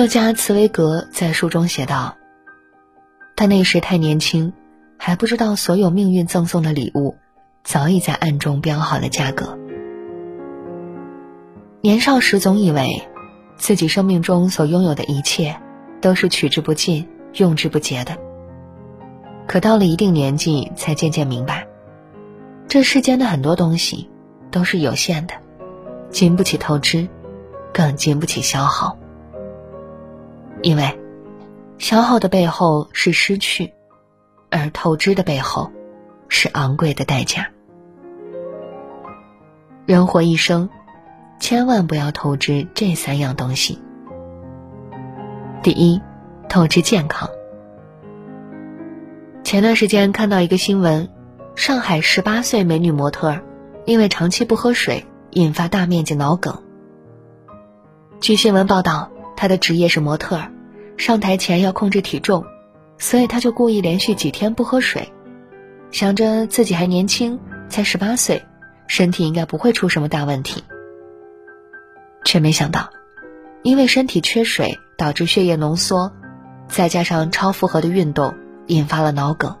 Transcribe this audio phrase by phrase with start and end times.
[0.00, 2.16] 作家茨威格在书中写道
[3.36, 4.54] ：“他那时太年轻，
[4.96, 7.16] 还不知道所有命运赠送的礼物，
[7.64, 9.58] 早已在暗中标好了价格。
[11.82, 13.06] 年少时总以为，
[13.58, 15.60] 自己生命中所拥有的一切，
[16.00, 18.16] 都是取之不尽、用之不竭的。
[19.46, 21.66] 可到了一定年纪，才渐渐明白，
[22.68, 24.08] 这世间的很多东西，
[24.50, 25.34] 都是有限的，
[26.08, 27.06] 经不起透支，
[27.70, 28.96] 更经不起消耗。”
[30.62, 30.98] 因为，
[31.78, 33.72] 消耗的背后是失去，
[34.50, 35.72] 而透支的背后，
[36.28, 37.48] 是昂贵的代价。
[39.86, 40.68] 人活一生，
[41.38, 43.80] 千万不要透支这三样东西。
[45.62, 46.00] 第一，
[46.48, 47.28] 透支健康。
[49.42, 51.08] 前段时间看到一个新闻，
[51.56, 53.40] 上海十八岁美女模特，
[53.86, 56.62] 因为长期不喝水，引发大面积脑梗。
[58.20, 59.09] 据新闻报道。
[59.40, 60.52] 他的职业是模特儿，
[60.98, 62.44] 上台前要控制体重，
[62.98, 65.10] 所以他就故意连续几天不喝水，
[65.90, 68.44] 想着自己还年轻，才十八岁，
[68.86, 70.62] 身体应该不会出什么大问题。
[72.22, 72.90] 却没想到，
[73.62, 76.12] 因为身体缺水导致血液浓缩，
[76.68, 78.34] 再加上超负荷的运动，
[78.66, 79.56] 引发了脑梗。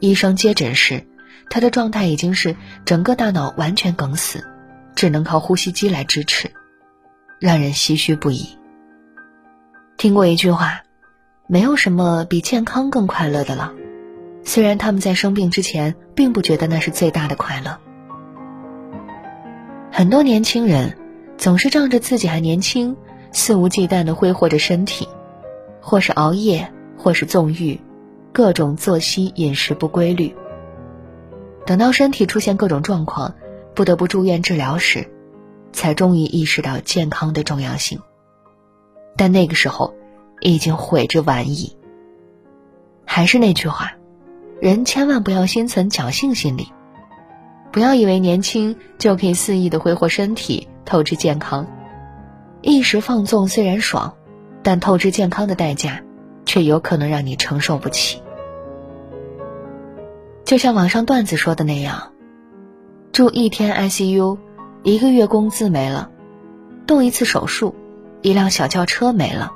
[0.00, 1.06] 医生接诊时，
[1.50, 4.42] 他的状态已经是整个大脑完全梗死，
[4.94, 6.50] 只能靠呼吸机来支持。
[7.40, 8.58] 让人唏嘘不已。
[9.96, 10.82] 听过一句话，
[11.46, 13.72] 没有什么比健康更快乐的了。
[14.44, 17.78] 虽然他们在生病之前并不觉得那是最大的快乐。
[19.90, 20.96] 很多年轻人
[21.36, 22.96] 总是仗着自己还年轻，
[23.32, 25.08] 肆无忌惮的挥霍着身体，
[25.80, 27.80] 或是熬夜，或是纵欲，
[28.32, 30.34] 各种作息饮食不规律。
[31.66, 33.34] 等到身体出现各种状况，
[33.74, 35.06] 不得不住院治疗时。
[35.78, 38.00] 才终于意识到健康的重要性，
[39.16, 39.94] 但那个时候
[40.40, 41.76] 已经悔之晚矣。
[43.04, 43.92] 还是那句话，
[44.60, 46.72] 人千万不要心存侥幸心理，
[47.70, 51.64] 不要以为年轻就可以肆意的挥霍身体、透支健康。
[52.60, 54.16] 一时放纵虽然爽，
[54.64, 56.02] 但透支健康的代价
[56.44, 58.20] 却有可能让你承受不起。
[60.44, 62.14] 就像网上段子说的那样，
[63.12, 64.38] 住一天 ICU。
[64.84, 66.10] 一个月工资没了，
[66.86, 67.74] 动一次手术，
[68.22, 69.52] 一辆小轿车没了。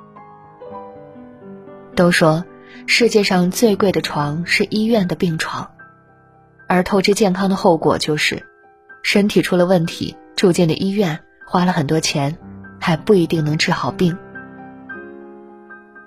[1.94, 2.44] 都说
[2.86, 5.70] 世界上最贵的床是医院的病床，
[6.66, 8.44] 而透支健康的后果就是，
[9.02, 12.36] 身体出了问题，住进了医院，花了很多钱，
[12.80, 14.18] 还不一定能治好病。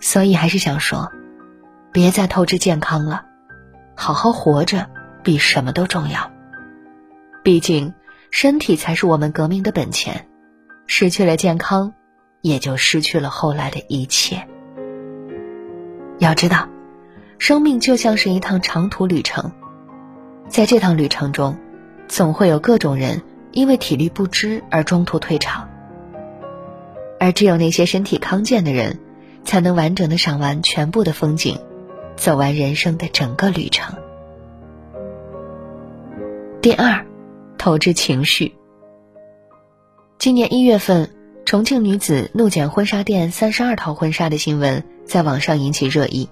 [0.02, 1.10] 所以还是想说，
[1.92, 3.26] 别再透支健康了，
[3.96, 4.88] 好好活着
[5.24, 6.30] 比什么都重要。
[7.42, 7.94] 毕竟。
[8.36, 10.28] 身体才是我们革命的本钱，
[10.88, 11.94] 失去了健康，
[12.42, 14.46] 也就失去了后来的一切。
[16.20, 16.68] 要知道，
[17.38, 19.54] 生命就像是一趟长途旅程，
[20.50, 21.58] 在这趟旅程中，
[22.10, 23.22] 总会有各种人
[23.54, 25.70] 因为体力不支而中途退场，
[27.22, 29.00] 而只有那些身体康健的人，
[29.46, 31.58] 才能完整的赏完全部的风景，
[32.18, 33.96] 走完人生的整个旅程。
[36.62, 37.06] 第二。
[37.66, 38.54] 透支情绪。
[40.20, 41.10] 今年一月份，
[41.46, 46.30] 重庆女子怒捡婚纱店三十二套婚纱的新闻在网上引起热议。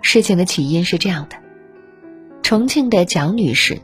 [0.00, 1.36] 事情的起因是这样的：
[2.40, 3.82] 重庆的蒋女士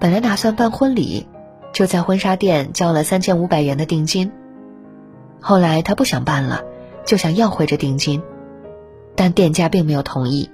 [0.00, 1.28] 本来打算办婚礼，
[1.74, 4.32] 就在婚纱店交了三千五百元的定金。
[5.42, 6.64] 后来她不想办了，
[7.04, 8.22] 就想要回这定金，
[9.14, 10.48] 但店家并没有同意。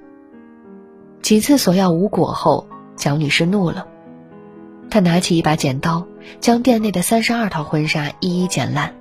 [1.23, 2.67] 几次索要无果后，
[2.97, 3.87] 蒋女士怒了。
[4.93, 6.07] 他拿起一把剪刀，
[6.39, 8.95] 将店内的三十二套婚纱一一剪烂。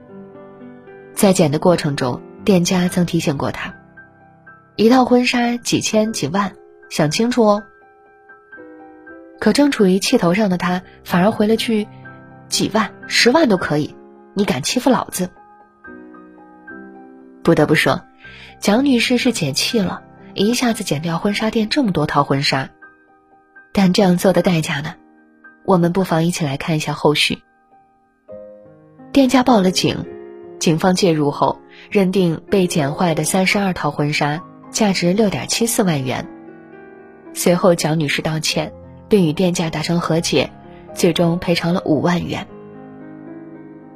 [1.14, 3.76] 在剪的过程中，店家曾提醒过他
[4.78, 6.54] ：“一套婚纱几千几万，
[6.90, 7.64] 想清楚哦。”
[9.38, 11.90] 可正处于气头上的他，反而回了句
[12.48, 13.94] ：“几万、十万都可以，
[14.34, 15.30] 你敢欺负老子？”
[17.44, 18.02] 不得不说，
[18.62, 20.02] 蒋女士是解气了，
[20.36, 22.70] 一下子剪掉婚纱店这么多套婚纱。
[23.74, 24.96] 但这样做的代价呢？
[25.66, 27.40] 我们不妨一起来看一下后续。
[29.12, 30.06] 店家报了警，
[30.60, 31.60] 警方介入后
[31.90, 34.42] 认定被剪坏的三十二套婚纱
[34.72, 36.28] 价值六点七四万元。
[37.34, 38.74] 随后蒋女士道歉，
[39.10, 40.52] 并与店家达成和解，
[40.94, 42.48] 最终赔偿了五万元。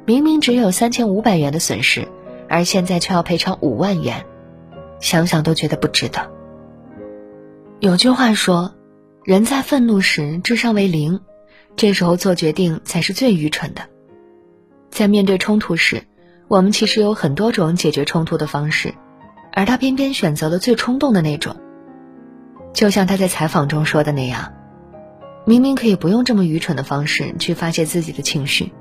[0.04, 2.06] 明明只有三千五百元的损失，
[2.48, 4.24] 而现在却要赔偿五万元，
[5.00, 6.30] 想想都觉得不值得。
[7.80, 8.74] 有句话说
[9.24, 11.20] ：“人在愤怒时，智商为零。”
[11.76, 13.82] 这时候做决定才是最愚蠢的。
[14.90, 16.04] 在面对冲突时，
[16.48, 18.94] 我们其实有很多种解决冲突的方式，
[19.52, 21.54] 而他偏偏选择了最冲动的那种。
[22.72, 24.54] 就像他在采访中说的那样，
[25.44, 28.72] 明明可以不用这么愚蠢的方式去发泄自己的情绪，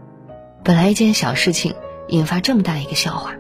[0.64, 1.76] 本来一件小事情
[2.08, 3.36] 引发这么大一个笑话。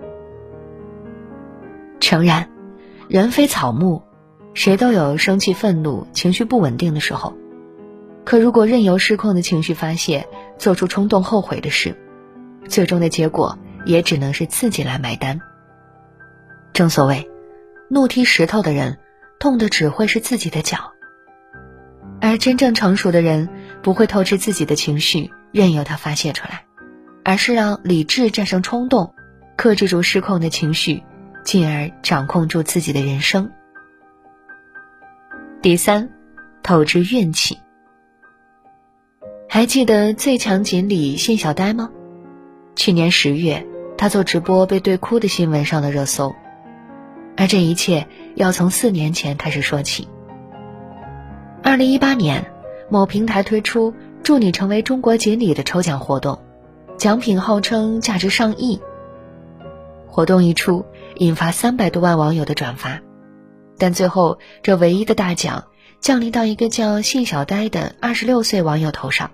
[2.02, 2.50] 诚然，
[3.08, 4.04] 人非草木，
[4.54, 7.34] 谁都有生气、愤怒、情绪不稳定的时候。
[8.26, 10.28] 可如果任由失控的情绪发泄，
[10.58, 11.96] 做出冲动后悔的事，
[12.68, 15.40] 最终的结果也只能是自己来买单。
[16.74, 17.30] 正所谓，
[17.88, 18.98] 怒踢石头的人，
[19.40, 20.92] 痛的只会是自己的脚。
[22.20, 23.48] 而真正成熟的人，
[23.84, 26.66] 不会透支自己的情绪，任由它发泄出来，
[27.24, 29.14] 而是让理智战胜冲动，
[29.56, 31.04] 克制住失控的情绪，
[31.44, 33.52] 进而掌控住自己的人生。
[35.62, 36.10] 第三，
[36.64, 37.60] 透支运气。
[39.48, 41.90] 还记得最强锦鲤信小呆吗？
[42.76, 43.66] 去年十月，
[43.98, 46.36] 他做直播被对哭的新闻上了热搜。
[47.38, 50.08] 而这一切要从四年前开始说起。
[51.64, 52.52] 二零一八年，
[52.90, 53.94] 某平台推出
[54.24, 56.40] “祝你成为中国锦鲤”的抽奖活动，
[56.98, 58.82] 奖品号称价值上亿。
[60.08, 60.86] 活动一出，
[61.18, 63.02] 引发三百多万网友的转发，
[63.78, 65.66] 但最后这唯一的大奖
[66.02, 69.32] 降临到一个叫信小呆的二十六岁网友头上。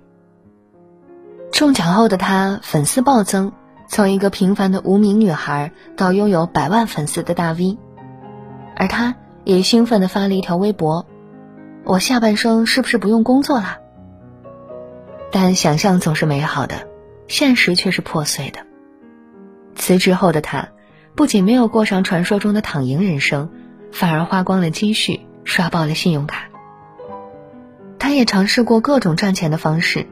[1.52, 3.52] 中奖后的他粉丝暴增，
[3.88, 7.78] 从一个平凡的无名女孩到拥有百万粉丝的大 V，
[8.76, 11.06] 而他也兴奋地发了一条微博
[11.84, 13.78] ：“我下半生是不是不用工作了？”
[15.32, 16.88] 但想象总是美好的，
[17.28, 18.60] 现实却是破碎的。
[19.76, 20.70] 辞职后的他，
[21.16, 23.50] 不仅没有过上传说中的躺赢人生，
[23.92, 26.50] 反而花光了积蓄，刷爆了信用卡。
[28.12, 30.06] 他也尝试过各种赚钱的方式。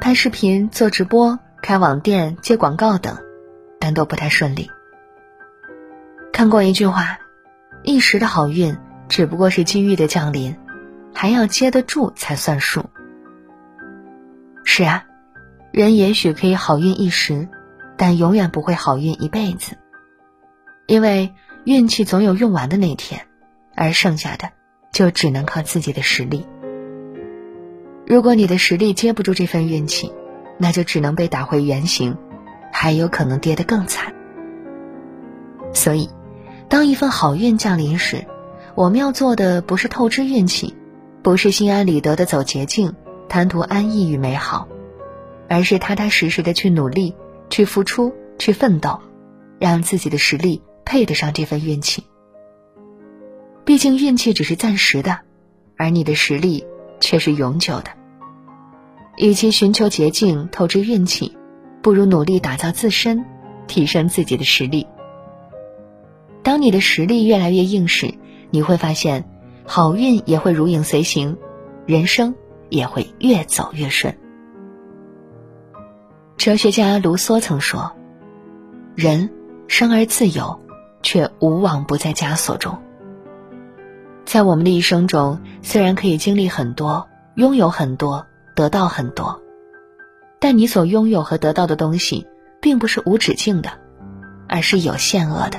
[0.00, 3.18] 拍视频、做直播、开网店、接广告等，
[3.78, 4.70] 但都不太顺利。
[6.32, 7.18] 看过一句话
[7.84, 10.56] ：“一时的好运只不过是机遇的降临，
[11.12, 12.86] 还要接得住才算数。”
[14.64, 15.04] 是啊，
[15.72, 17.50] 人也许可以好运一时，
[17.98, 19.76] 但永远不会好运一辈子，
[20.86, 21.34] 因为
[21.64, 23.26] 运气总有用完的那天，
[23.76, 24.48] 而剩下的
[24.90, 26.46] 就只能靠自己的实力。
[28.12, 30.12] 如果你的实力接不住这份运气，
[30.58, 32.14] 那就只能被打回原形，
[32.70, 34.12] 还有可能跌得更惨。
[35.72, 36.10] 所以，
[36.68, 38.26] 当一份好运降临时，
[38.74, 40.76] 我们要做的不是透支运气，
[41.22, 42.92] 不是心安理得的走捷径，
[43.30, 44.68] 贪图安逸与美好，
[45.48, 47.16] 而是踏踏实实的去努力、
[47.48, 49.00] 去付出、去奋斗，
[49.58, 52.04] 让自己的实力配得上这份运气。
[53.64, 55.20] 毕竟，运气只是暂时的，
[55.78, 56.66] 而你的实力
[57.00, 58.01] 却是永久的。
[59.16, 61.36] 与其寻求捷径透支运气，
[61.82, 63.24] 不如努力打造自身，
[63.66, 64.86] 提升自己的实力。
[66.42, 68.14] 当你的实力越来越硬时，
[68.50, 69.24] 你会发现，
[69.64, 71.36] 好运也会如影随形，
[71.86, 72.34] 人生
[72.68, 74.16] 也会越走越顺。
[76.36, 77.92] 哲学家卢梭曾说
[78.96, 79.30] ：“人
[79.68, 80.58] 生而自由，
[81.02, 82.78] 却无往不在枷锁中。”
[84.24, 88.26] 在我们的一生中，虽然可以经历很多，拥有很多。
[88.54, 89.42] 得到很多，
[90.40, 92.26] 但你所拥有和得到的东西，
[92.60, 93.70] 并不是无止境的，
[94.48, 95.58] 而是有限额的。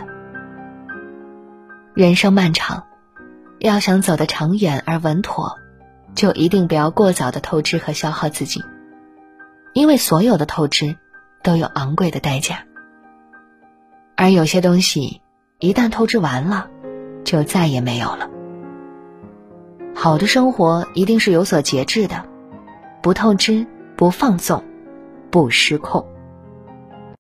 [1.94, 2.84] 人生漫长，
[3.60, 5.58] 要想走得长远而稳妥，
[6.16, 8.64] 就一定不要过早的透支和消耗自己，
[9.74, 10.96] 因为所有的透支
[11.44, 12.66] 都有昂贵的代价。
[14.16, 15.22] 而有些东西
[15.60, 16.68] 一旦透支完了，
[17.24, 18.30] 就再也没有了。
[19.96, 22.26] 好的生活一定是有所节制的。
[23.04, 23.68] 不透支，
[23.98, 24.64] 不放纵，
[25.30, 26.02] 不失控。